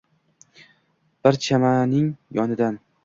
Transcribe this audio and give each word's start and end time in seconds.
Bir 1.27 1.37
chashmaning 1.49 2.11
yonidan. 2.41 2.81